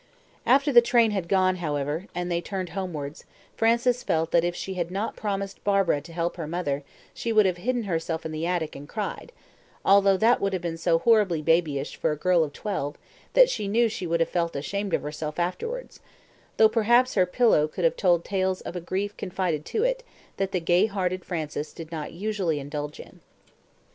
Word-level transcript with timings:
After 0.47 0.73
the 0.73 0.81
train 0.81 1.11
had 1.11 1.27
gone, 1.27 1.57
however, 1.57 2.07
and 2.15 2.31
they 2.31 2.41
turned 2.41 2.69
homewards, 2.69 3.23
Frances 3.55 4.01
felt 4.01 4.31
that 4.31 4.43
if 4.43 4.55
she 4.55 4.73
had 4.73 4.89
not 4.89 5.15
promised 5.15 5.63
Barbara 5.63 6.01
to 6.01 6.11
help 6.11 6.37
her 6.37 6.47
mother 6.47 6.81
she 7.13 7.31
would 7.31 7.45
have 7.45 7.57
hidden 7.57 7.83
herself 7.83 8.25
in 8.25 8.31
the 8.31 8.47
attic 8.47 8.75
and 8.75 8.89
cried, 8.89 9.31
although 9.85 10.17
that 10.17 10.41
would 10.41 10.53
have 10.53 10.61
been 10.63 10.79
so 10.79 10.97
"horribly 10.97 11.43
babyish" 11.43 11.95
for 11.97 12.11
a 12.11 12.15
girl 12.17 12.43
of 12.43 12.51
twelve 12.51 12.95
that 13.33 13.47
she 13.47 13.67
knew 13.67 13.87
she 13.89 14.07
would 14.07 14.21
have 14.21 14.29
felt 14.29 14.55
ashamed 14.55 14.95
of 14.95 15.03
herself 15.03 15.37
afterwards; 15.37 15.99
though 16.57 16.67
perhaps, 16.67 17.13
her 17.13 17.27
pillow 17.27 17.67
could 17.67 17.83
have 17.83 17.95
told 17.95 18.25
tales 18.25 18.61
of 18.61 18.75
a 18.75 18.81
grief 18.81 19.15
confided 19.17 19.65
to 19.65 19.83
it 19.83 20.01
that 20.37 20.51
the 20.51 20.59
gay 20.59 20.87
hearted 20.87 21.23
Frances 21.23 21.71
did 21.73 21.91
not 21.91 22.11
usually 22.11 22.59
indulge 22.59 22.99
in. 22.99 23.19